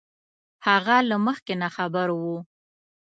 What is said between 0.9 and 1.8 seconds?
له مخکې نه